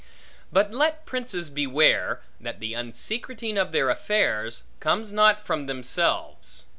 But 0.51 0.73
let 0.73 1.05
princes 1.05 1.51
beware, 1.51 2.23
that 2.39 2.59
the 2.59 2.73
unsecreting 2.75 3.55
of 3.59 3.71
their 3.71 3.91
affairs, 3.91 4.63
comes 4.79 5.11
not 5.13 5.45
from 5.45 5.67
themselves. 5.67 6.65